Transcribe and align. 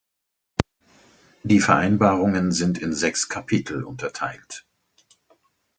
Die 1.43 1.59
Vereinbarungen 1.59 2.51
sind 2.51 2.79
in 2.79 2.91
sechs 2.91 3.29
Kapitel 3.29 3.83
unterteilt. 3.83 4.65